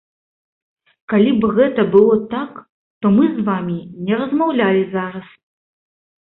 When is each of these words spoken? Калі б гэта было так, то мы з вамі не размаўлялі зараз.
Калі 1.13 1.31
б 1.43 1.49
гэта 1.57 1.81
было 1.97 2.15
так, 2.33 2.51
то 3.01 3.13
мы 3.19 3.29
з 3.37 3.47
вамі 3.53 3.79
не 4.09 4.13
размаўлялі 4.25 4.83
зараз. 4.99 5.27